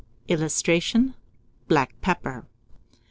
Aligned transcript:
[Illustration: 0.27 1.13
BLACK 1.67 1.93
PEPPER. 2.01 2.47